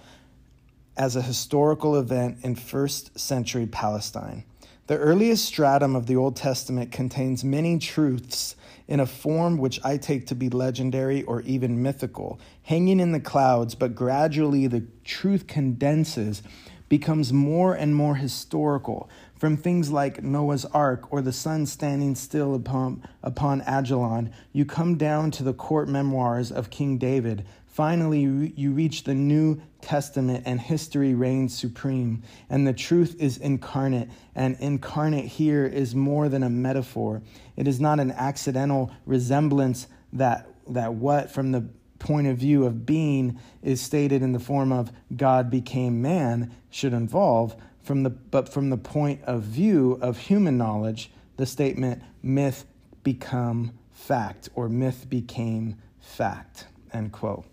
as 0.96 1.16
a 1.16 1.22
historical 1.22 1.98
event 1.98 2.38
in 2.44 2.56
first 2.56 3.20
century 3.20 3.66
Palestine. 3.66 4.46
The 4.88 4.98
earliest 4.98 5.46
stratum 5.46 5.96
of 5.96 6.08
the 6.08 6.18
Old 6.18 6.36
Testament 6.36 6.92
contains 6.92 7.42
many 7.42 7.80
truths 7.80 8.58
in 8.86 9.00
a 9.00 9.06
form 9.06 9.58
which 9.58 9.80
I 9.82 9.96
take 9.96 10.28
to 10.28 10.36
be 10.36 10.50
legendary 10.50 11.24
or 11.24 11.40
even 11.44 11.82
mythical, 11.82 12.38
hanging 12.64 13.00
in 13.00 13.14
the 13.14 13.22
clouds, 13.22 13.76
but 13.76 13.96
gradually 13.96 14.68
the 14.68 14.84
truth 15.06 15.48
condenses, 15.48 16.44
becomes 16.90 17.32
more 17.32 17.74
and 17.74 17.96
more 17.96 18.16
historical, 18.16 19.10
from 19.36 19.56
things 19.56 19.90
like 19.90 20.22
Noah's 20.22 20.66
Ark 20.66 21.14
or 21.14 21.22
the 21.22 21.32
sun 21.32 21.66
standing 21.66 22.14
still 22.14 22.54
upon, 22.54 23.08
upon 23.24 23.62
Ajalon, 23.62 24.34
you 24.52 24.66
come 24.66 24.98
down 24.98 25.32
to 25.32 25.44
the 25.44 25.54
court 25.54 25.88
memoirs 25.88 26.52
of 26.52 26.70
King 26.70 26.98
David, 26.98 27.46
Finally, 27.74 28.54
you 28.56 28.72
reach 28.72 29.04
the 29.04 29.16
New 29.16 29.60
Testament 29.82 30.44
and 30.46 30.62
history 30.62 31.16
reigns 31.16 31.58
supreme, 31.58 32.22
and 32.48 32.68
the 32.68 32.74
truth 32.74 33.16
is 33.20 33.38
incarnate. 33.38 34.10
And 34.36 34.56
incarnate 34.60 35.26
here 35.26 35.66
is 35.66 35.96
more 35.96 36.30
than 36.30 36.44
a 36.44 36.52
metaphor. 36.52 37.24
It 37.56 37.68
is 37.68 37.82
not 37.82 38.00
an 38.00 38.12
accidental 38.12 38.92
resemblance 39.08 39.88
that, 40.14 40.48
that 40.70 40.94
what, 40.94 41.32
from 41.32 41.52
the 41.52 41.66
point 41.98 42.28
of 42.28 42.38
view 42.38 42.64
of 42.64 42.86
being, 42.86 43.40
is 43.64 43.82
stated 43.82 44.22
in 44.22 44.34
the 44.34 44.40
form 44.40 44.72
of 44.72 44.92
God 45.18 45.50
became 45.50 46.00
man, 46.00 46.52
should 46.70 46.94
involve, 46.94 47.56
from 47.82 48.04
the, 48.04 48.12
but 48.12 48.50
from 48.50 48.70
the 48.70 48.78
point 48.78 49.24
of 49.24 49.42
view 49.42 49.98
of 50.00 50.20
human 50.20 50.60
knowledge, 50.60 51.10
the 51.38 51.48
statement 51.48 52.04
myth 52.22 52.66
become 53.04 53.72
fact 53.92 54.48
or 54.54 54.70
myth 54.70 55.08
became 55.10 55.78
fact. 56.00 56.68
End 56.94 57.12
quote. 57.12 57.46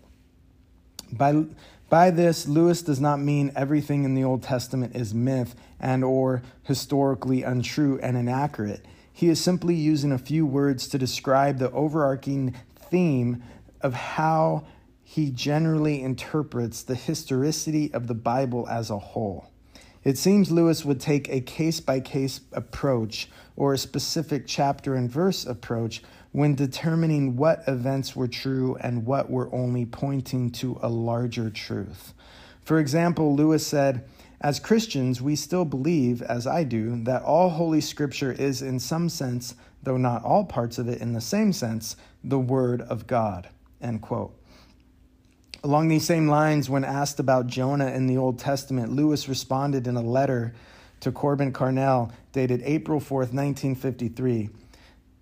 By, 1.11 1.45
by 1.89 2.11
this, 2.11 2.47
Lewis 2.47 2.81
does 2.81 2.99
not 2.99 3.19
mean 3.19 3.51
everything 3.55 4.03
in 4.03 4.15
the 4.15 4.23
Old 4.23 4.43
Testament 4.43 4.95
is 4.95 5.13
myth 5.13 5.55
and 5.79 6.03
or 6.03 6.41
historically 6.63 7.43
untrue 7.43 7.99
and 8.01 8.15
inaccurate. 8.15 8.85
He 9.11 9.29
is 9.29 9.41
simply 9.41 9.75
using 9.75 10.11
a 10.11 10.17
few 10.17 10.45
words 10.45 10.87
to 10.89 10.97
describe 10.97 11.57
the 11.57 11.71
overarching 11.71 12.55
theme 12.89 13.43
of 13.81 13.93
how 13.93 14.63
he 15.03 15.29
generally 15.29 16.01
interprets 16.01 16.83
the 16.83 16.95
historicity 16.95 17.93
of 17.93 18.07
the 18.07 18.13
Bible 18.13 18.67
as 18.69 18.89
a 18.89 18.97
whole. 18.97 19.51
It 20.03 20.17
seems 20.17 20.49
Lewis 20.49 20.83
would 20.85 20.99
take 20.99 21.29
a 21.29 21.41
case 21.41 21.79
by 21.79 21.99
case 21.99 22.41
approach 22.53 23.29
or 23.55 23.73
a 23.73 23.77
specific 23.77 24.47
chapter 24.47 24.95
and 24.95 25.11
verse 25.11 25.45
approach 25.45 26.01
when 26.31 26.55
determining 26.55 27.35
what 27.35 27.63
events 27.67 28.15
were 28.15 28.27
true 28.27 28.77
and 28.81 29.05
what 29.05 29.29
were 29.29 29.53
only 29.53 29.85
pointing 29.85 30.49
to 30.49 30.79
a 30.81 30.89
larger 30.89 31.49
truth. 31.49 32.13
For 32.63 32.79
example, 32.79 33.35
Lewis 33.35 33.65
said, 33.65 34.05
As 34.39 34.59
Christians, 34.59 35.21
we 35.21 35.35
still 35.35 35.65
believe, 35.65 36.21
as 36.21 36.47
I 36.47 36.63
do, 36.63 37.03
that 37.03 37.23
all 37.23 37.49
Holy 37.49 37.81
Scripture 37.81 38.31
is, 38.31 38.61
in 38.61 38.79
some 38.79 39.09
sense, 39.09 39.55
though 39.83 39.97
not 39.97 40.23
all 40.23 40.45
parts 40.45 40.77
of 40.77 40.87
it 40.87 41.01
in 41.01 41.13
the 41.13 41.21
same 41.21 41.51
sense, 41.51 41.95
the 42.23 42.39
Word 42.39 42.81
of 42.81 43.07
God. 43.07 43.49
End 43.81 44.01
quote. 44.01 44.33
Along 45.63 45.89
these 45.89 46.05
same 46.05 46.27
lines, 46.27 46.69
when 46.69 46.83
asked 46.83 47.19
about 47.19 47.47
Jonah 47.47 47.91
in 47.91 48.07
the 48.07 48.17
Old 48.17 48.39
Testament, 48.39 48.93
Lewis 48.93 49.27
responded 49.27 49.85
in 49.85 49.95
a 49.95 50.01
letter 50.01 50.53
to 51.01 51.11
Corbin 51.11 51.51
Carnell 51.51 52.11
dated 52.31 52.61
April 52.63 52.99
4th, 52.99 53.33
1953. 53.33 54.49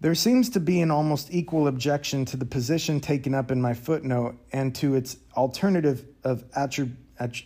There 0.01 0.15
seems 0.15 0.49
to 0.51 0.61
be 0.61 0.79
an 0.79 0.91
almost 0.91 1.27
equal 1.29 1.67
objection 1.67 2.23
to 2.25 2.37
the 2.37 2.45
position 2.45 3.01
taken 3.01 3.35
up 3.35 3.51
in 3.51 3.61
my 3.61 3.73
footnote 3.73 4.37
and 4.53 4.73
to 4.75 4.95
its 4.95 5.17
alternative 5.35 6.05
of 6.23 6.49
attrib- 6.51 6.95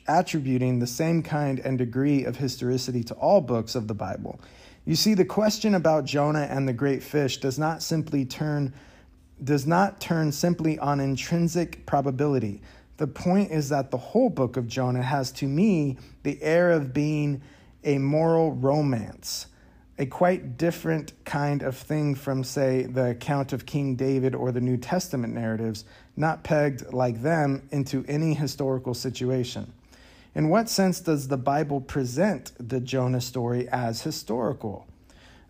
attributing 0.08 0.78
the 0.78 0.86
same 0.86 1.24
kind 1.24 1.60
and 1.60 1.80
degree 1.80 2.26
of 2.26 2.38
historicity 2.38 3.04
to 3.06 3.16
all 3.16 3.42
books 3.42 3.74
of 3.74 3.88
the 3.88 3.96
Bible. 3.96 4.40
You 4.86 4.96
see, 4.96 5.16
the 5.16 5.26
question 5.26 5.74
about 5.74 6.06
Jonah 6.06 6.48
and 6.50 6.68
the 6.68 6.74
great 6.74 7.02
fish 7.02 7.38
does 7.38 7.58
not 7.58 7.82
simply 7.82 8.26
turn 8.26 8.74
does 9.44 9.66
not 9.66 10.00
turn 10.00 10.32
simply 10.32 10.78
on 10.80 11.00
intrinsic 11.00 11.86
probability. 11.86 12.62
The 12.98 13.08
point 13.08 13.52
is 13.52 13.68
that 13.70 13.92
the 13.92 13.98
whole 13.98 14.30
book 14.30 14.56
of 14.56 14.68
Jonah 14.68 15.02
has 15.02 15.32
to 15.34 15.48
me 15.48 15.98
the 16.22 16.42
air 16.42 16.72
of 16.72 16.94
being 16.94 17.42
a 17.84 17.98
moral 17.98 18.54
romance 18.54 19.48
a 19.98 20.06
quite 20.06 20.58
different 20.58 21.14
kind 21.24 21.62
of 21.62 21.78
thing 21.78 22.16
from, 22.16 22.44
say, 22.44 22.84
the 22.84 23.12
account 23.12 23.54
of 23.54 23.66
King 23.66 23.96
David 23.96 24.34
or 24.34 24.52
the 24.52 24.62
New 24.62 24.78
Testament 24.78 25.34
narratives, 25.34 25.86
not 26.18 26.44
pegged 26.44 26.92
like 26.92 27.22
them 27.22 27.68
into 27.72 28.04
any 28.08 28.34
historical 28.34 28.94
situation. 28.94 29.72
In 30.36 30.50
what 30.50 30.68
sense 30.68 31.00
does 31.00 31.28
the 31.28 31.38
Bible 31.38 31.80
present 31.80 32.54
the 32.58 32.80
Jonah 32.80 33.22
story 33.22 33.70
as 33.70 34.02
historical? 34.02 34.88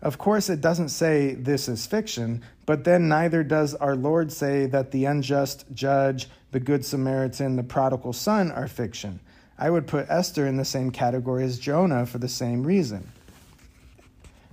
Of 0.02 0.18
course, 0.18 0.50
it 0.50 0.60
doesn't 0.60 0.90
say 0.90 1.32
this 1.32 1.66
is 1.66 1.86
fiction, 1.86 2.42
but 2.66 2.84
then 2.84 3.08
neither 3.08 3.42
does 3.42 3.74
our 3.74 3.96
Lord 3.96 4.30
say 4.30 4.66
that 4.66 4.90
the 4.90 5.06
unjust 5.06 5.64
judge, 5.72 6.28
the 6.52 6.60
Good 6.60 6.84
Samaritan, 6.84 7.56
the 7.56 7.62
prodigal 7.62 8.12
son 8.12 8.52
are 8.52 8.68
fiction. 8.68 9.20
I 9.58 9.70
would 9.70 9.86
put 9.86 10.10
Esther 10.10 10.46
in 10.46 10.58
the 10.58 10.64
same 10.66 10.90
category 10.90 11.44
as 11.44 11.58
Jonah 11.58 12.04
for 12.04 12.18
the 12.18 12.28
same 12.28 12.66
reason. 12.66 13.10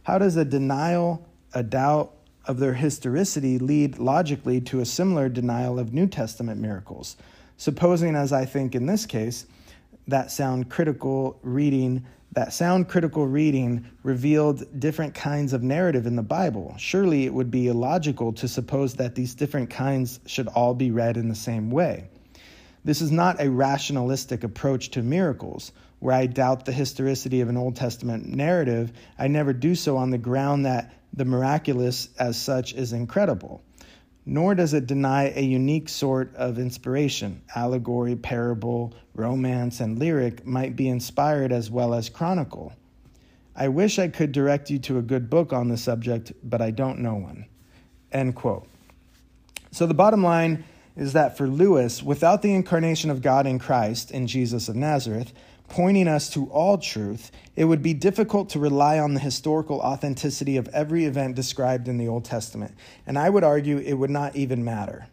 How 0.03 0.17
does 0.17 0.36
a 0.36 0.46
denial, 0.46 1.27
a 1.53 1.63
doubt 1.63 2.13
of 2.46 2.60
their 2.60 2.74
historicity 2.74 3.60
lead 3.60 4.00
logically 4.00 4.60
to 4.62 4.79
a 4.79 4.86
similar 4.86 5.29
denial 5.29 5.77
of 5.77 5.93
New 5.93 6.08
Testament 6.08 6.60
miracles? 6.60 7.17
Supposing, 7.58 8.15
as 8.15 8.34
I 8.34 8.46
think 8.46 8.74
in 8.74 8.88
this 8.88 9.05
case, 9.05 9.46
that 10.08 10.31
sound 10.31 10.70
critical 10.70 11.39
reading 11.43 12.05
that 12.34 12.53
sound 12.53 12.88
critical 12.88 13.27
reading 13.27 13.86
revealed 14.03 14.79
different 14.79 15.13
kinds 15.13 15.51
of 15.51 15.63
narrative 15.63 16.05
in 16.05 16.15
the 16.15 16.24
Bible. 16.24 16.74
Surely 16.77 17.25
it 17.25 17.34
would 17.34 17.51
be 17.51 17.67
illogical 17.67 18.31
to 18.31 18.48
suppose 18.48 18.93
that 18.96 19.15
these 19.15 19.36
different 19.36 19.70
kinds 19.70 20.22
should 20.25 20.48
all 20.48 20.74
be 20.74 20.91
read 20.91 21.17
in 21.17 21.27
the 21.27 21.36
same 21.36 21.70
way. 21.70 22.08
This 22.83 23.01
is 23.01 23.11
not 23.11 23.39
a 23.39 23.50
rationalistic 23.50 24.43
approach 24.43 24.89
to 24.91 25.03
miracles, 25.03 25.71
where 26.00 26.15
I 26.15 26.25
doubt 26.25 26.65
the 26.65 26.71
historicity 26.71 27.41
of 27.41 27.50
an 27.50 27.57
Old 27.57 27.75
Testament 27.75 28.25
narrative. 28.27 28.91
I 29.19 29.27
never 29.27 29.53
do 29.53 29.75
so 29.75 29.97
on 29.97 30.09
the 30.09 30.17
ground 30.17 30.65
that 30.65 30.93
the 31.13 31.25
miraculous 31.25 32.09
as 32.17 32.41
such 32.41 32.73
is 32.73 32.93
incredible. 32.93 33.61
Nor 34.25 34.55
does 34.55 34.73
it 34.73 34.88
deny 34.88 35.31
a 35.35 35.41
unique 35.41 35.89
sort 35.89 36.35
of 36.35 36.57
inspiration. 36.57 37.41
Allegory, 37.55 38.15
parable, 38.15 38.93
romance, 39.13 39.79
and 39.79 40.00
lyric 40.00 40.45
might 40.45 40.75
be 40.75 40.88
inspired 40.88 41.51
as 41.51 41.69
well 41.69 41.93
as 41.93 42.09
chronicle. 42.09 42.73
I 43.55 43.67
wish 43.67 44.00
I 44.00 44.07
could 44.07 44.31
direct 44.31 44.69
you 44.69 44.79
to 44.79 44.97
a 44.97 45.03
good 45.03 45.29
book 45.29 45.53
on 45.53 45.67
the 45.67 45.77
subject, 45.77 46.31
but 46.43 46.61
I 46.61 46.71
don't 46.71 47.00
know 47.00 47.15
one. 47.15 47.45
End 48.11 48.35
quote. 48.35 48.67
So 49.71 49.85
the 49.85 49.93
bottom 49.93 50.23
line 50.23 50.63
is 50.95 51.13
that 51.13 51.38
for 51.38 51.48
Lewis, 51.48 52.03
without 52.03 52.41
the 52.41 52.53
incarnation 52.53 53.10
of 53.10 53.21
God 53.21 53.48
in 53.48 53.60
Christ, 53.60 54.12
in 54.12 54.27
Jesus 54.27 54.69
of 54.69 54.75
Nazareth, 54.75 55.33
pointing 55.69 56.07
us 56.07 56.29
to 56.29 56.48
all 56.48 56.77
truth, 56.77 57.31
it 57.55 57.63
would 57.63 57.81
be 57.81 57.93
difficult 57.93 58.50
to 58.50 58.60
rely 58.60 59.00
on 59.00 59.13
the 59.13 59.19
historical 59.19 59.79
authenticity 59.79 60.57
of 60.57 60.67
every 60.69 61.05
event 61.05 61.36
described 61.36 61.88
in 61.88 61.98
the 61.98 62.10
Old 62.10 62.25
Testament. 62.25 62.75
And 63.07 63.17
I 63.17 63.29
would 63.29 63.43
argue 63.43 63.77
it 63.77 63.93
would 63.93 64.10
not 64.10 64.36
even 64.36 64.65
matter. 64.65 65.07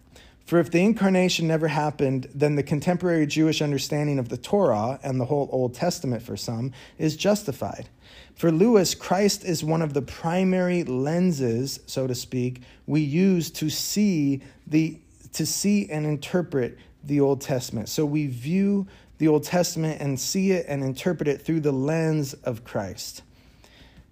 For 0.49 0.59
if 0.59 0.71
the 0.71 0.81
incarnation 0.81 1.47
never 1.47 1.69
happened, 1.69 2.29
then 2.35 2.57
the 2.57 2.63
contemporary 2.63 3.27
Jewish 3.27 3.61
understanding 3.61 4.19
of 4.19 4.31
the 4.31 4.39
Torah 4.39 4.99
and 5.03 5.21
the 5.21 5.27
whole 5.27 5.49
Old 5.53 5.75
Testament 5.75 6.23
for 6.23 6.39
some 6.39 6.73
is 6.97 7.17
justified. 7.17 7.89
For 8.35 8.51
Lewis, 8.51 8.95
Christ 8.95 9.45
is 9.45 9.63
one 9.63 9.83
of 9.83 9.93
the 9.93 10.01
primary 10.01 10.85
lenses, 10.85 11.81
so 11.87 12.07
to 12.07 12.15
speak, 12.15 12.63
we 12.87 13.03
use 13.03 13.51
to 13.51 13.69
see 13.69 14.41
the 14.67 14.99
to 15.33 15.47
see 15.47 15.89
and 15.91 16.07
interpret 16.07 16.79
the 17.05 17.21
Old 17.21 17.41
Testament. 17.41 17.89
So 17.89 18.05
we 18.05 18.27
view 18.27 18.87
the 19.19 19.29
Old 19.29 19.45
Testament 19.45 20.01
and 20.01 20.19
see 20.19 20.53
it 20.53 20.67
and 20.69 20.83
interpret 20.83 21.29
it 21.29 21.43
through 21.43 21.61
the 21.61 21.73
lens 21.73 22.35
of 22.35 22.65
Christ. 22.65 23.23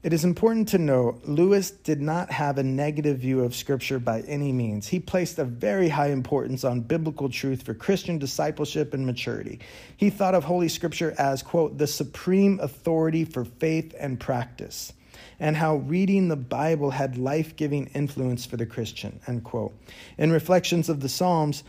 It 0.03 0.13
is 0.13 0.25
important 0.25 0.69
to 0.69 0.79
note 0.79 1.23
Lewis 1.25 1.73
did 1.73 2.01
not 2.01 2.31
have 2.31 2.59
a 2.59 2.63
negative 2.63 3.19
view 3.19 3.43
of 3.43 3.57
Scripture 3.57 3.99
by 3.99 4.21
any 4.21 4.53
means. 4.53 4.87
He 4.87 5.01
placed 5.01 5.39
a 5.41 5.45
very 5.45 5.89
high 5.89 6.11
importance 6.11 6.63
on 6.63 6.81
biblical 6.83 7.29
truth 7.29 7.63
for 7.63 7.75
Christian 7.75 8.17
discipleship 8.17 8.95
and 8.95 9.05
maturity. 9.05 9.59
He 9.97 10.11
thought 10.11 10.37
of 10.37 10.45
Holy 10.45 10.69
Scripture 10.69 11.13
as, 11.19 11.43
quote, 11.43 11.79
the 11.79 11.89
supreme 11.89 12.61
authority 12.61 13.25
for 13.25 13.45
faith 13.45 13.97
and 13.99 14.21
practice, 14.21 14.93
and 15.41 15.57
how 15.57 15.77
reading 15.77 16.29
the 16.29 16.37
Bible 16.37 16.91
had 16.91 17.19
life 17.19 17.57
giving 17.57 17.87
influence 17.89 18.47
for 18.47 18.57
the 18.57 18.67
Christian, 18.67 19.21
end 19.27 19.45
quote. 19.45 19.73
In 20.19 20.31
Reflections 20.31 20.89
of 20.89 21.01
the 21.01 21.09
Psalms, 21.09 21.65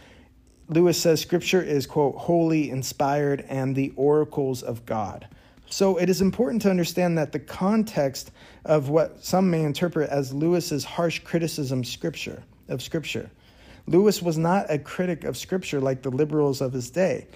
Lewis 0.70 1.02
says 1.02 1.22
Scripture 1.22 1.62
is, 1.62 1.86
quote, 1.86 2.16
holy, 2.16 2.70
inspired, 2.70 3.46
and 3.48 3.76
the 3.76 3.94
oracles 3.96 4.64
of 4.64 4.86
God. 4.86 5.28
So 5.70 5.98
it 5.98 6.10
is 6.10 6.22
important 6.22 6.62
to 6.64 6.70
understand 6.70 7.18
that 7.18 7.32
the 7.32 7.40
context 7.40 8.32
of 8.66 8.90
what 8.90 9.24
some 9.24 9.50
may 9.50 9.64
interpret 9.64 10.10
as 10.10 10.34
Lewis's 10.34 10.84
harsh 10.86 11.20
criticism 11.20 11.84
scripture 11.84 12.44
of 12.70 12.82
scripture. 12.82 13.30
Lewis 13.86 14.22
was 14.22 14.38
not 14.38 14.66
a 14.70 14.80
critic 14.80 15.24
of 15.24 15.38
scripture 15.38 15.80
like 15.80 16.02
the 16.02 16.10
liberals 16.10 16.62
of 16.62 16.74
his 16.74 16.90
day. 16.90 17.28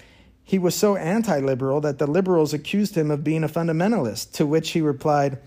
He 0.43 0.59
was 0.59 0.75
so 0.75 0.95
anti-liberal 0.97 1.81
that 1.81 1.97
the 1.97 2.07
liberals 2.07 2.53
accused 2.53 2.95
him 2.95 3.11
of 3.11 3.23
being 3.23 3.43
a 3.43 3.49
fundamentalist, 3.49 4.33
to 4.33 4.45
which 4.45 4.71
he 4.71 4.81
replied, 4.81 5.37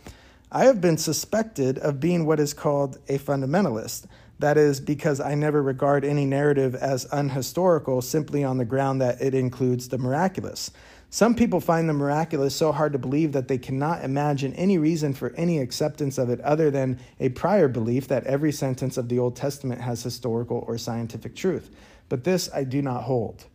I 0.54 0.66
have 0.66 0.80
been 0.80 0.99
suspected 0.99 1.80
of 1.80 1.99
being 1.99 2.26
what 2.26 2.38
is 2.38 2.54
called 2.54 2.99
a 3.08 3.18
fundamentalist. 3.18 4.06
That 4.38 4.56
is 4.56 4.80
because 4.80 5.18
I 5.18 5.34
never 5.34 5.61
regard 5.61 6.04
any 6.04 6.25
narrative 6.25 6.76
as 6.76 7.06
unhistorical 7.06 8.00
simply 8.04 8.44
on 8.44 8.58
the 8.58 8.64
ground 8.64 9.00
that 9.00 9.20
it 9.20 9.34
includes 9.34 9.88
the 9.88 9.99
miraculous. 9.99 10.70
Some 11.11 11.34
people 11.34 11.61
find 11.61 11.88
the 11.88 11.92
miraculous 11.92 12.54
so 12.54 12.70
hard 12.70 12.92
to 12.92 13.00
believe 13.00 13.32
that 13.32 13.49
they 13.49 13.58
cannot 13.58 14.04
imagine 14.04 14.54
any 14.54 14.78
reason 14.78 15.12
for 15.12 15.32
any 15.34 15.58
acceptance 15.58 16.18
of 16.18 16.30
it 16.30 16.40
other 16.42 16.70
than 16.70 17.00
a 17.18 17.30
prior 17.30 17.66
belief 17.66 18.06
that 18.06 18.25
every 18.25 18.52
sentence 18.52 18.96
of 18.96 19.08
the 19.08 19.18
Old 19.18 19.34
Testament 19.34 19.80
has 19.80 20.04
historical 20.04 20.64
or 20.68 20.78
scientific 20.78 21.34
truth. 21.34 21.75
But 22.08 22.23
this 22.23 22.49
I 22.54 22.62
do 22.62 22.80
not 22.80 23.02
hold. 23.02 23.46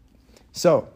So, 0.51 0.89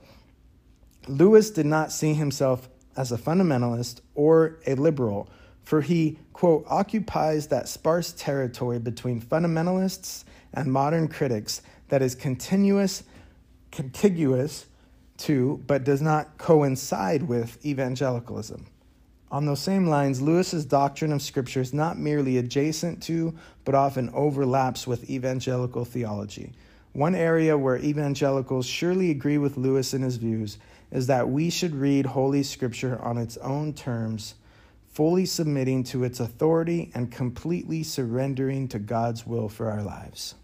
Lewis 1.07 1.49
did 1.49 1.65
not 1.65 1.93
see 1.93 2.13
himself 2.13 2.67
as 2.97 3.13
a 3.13 3.17
fundamentalist 3.17 4.01
or 4.15 4.59
a 4.67 4.75
liberal 4.75 5.29
for 5.63 5.81
he, 5.81 6.19
quote, 6.33 6.65
occupies 6.67 7.47
that 7.47 7.67
sparse 7.67 8.13
territory 8.13 8.79
between 8.79 9.21
fundamentalists 9.21 10.25
and 10.53 10.71
modern 10.71 11.07
critics 11.07 11.61
that 11.89 12.01
is 12.01 12.15
continuous, 12.15 13.03
contiguous 13.71 14.65
to, 15.17 15.63
but 15.67 15.83
does 15.83 16.01
not 16.01 16.37
coincide 16.37 17.23
with 17.23 17.63
evangelicalism. 17.65 18.65
On 19.31 19.45
those 19.45 19.61
same 19.61 19.87
lines, 19.87 20.21
Lewis's 20.21 20.65
doctrine 20.65 21.11
of 21.11 21.21
Scripture 21.21 21.61
is 21.61 21.73
not 21.73 21.97
merely 21.97 22.37
adjacent 22.37 23.01
to, 23.03 23.33
but 23.65 23.73
often 23.73 24.11
overlaps 24.13 24.85
with 24.85 25.09
evangelical 25.09 25.85
theology. 25.85 26.51
One 26.91 27.15
area 27.15 27.57
where 27.57 27.77
evangelicals 27.77 28.67
surely 28.67 29.09
agree 29.09 29.39
with 29.39 29.57
Lewis 29.57 29.95
in 29.95 30.03
his 30.03 30.17
views 30.17 30.59
is 30.91 31.07
that 31.07 31.27
we 31.27 31.49
should 31.49 31.73
read 31.73 32.05
Holy 32.05 32.43
Scripture 32.43 33.01
on 33.01 33.17
its 33.17 33.37
own 33.37 33.73
terms 33.73 34.35
fully 34.93 35.25
submitting 35.25 35.83
to 35.83 36.03
its 36.03 36.19
authority 36.19 36.91
and 36.93 37.11
completely 37.11 37.81
surrendering 37.81 38.67
to 38.67 38.77
God's 38.79 39.25
will 39.25 39.49
for 39.49 39.69
our 39.71 39.81
lives. 39.81 40.35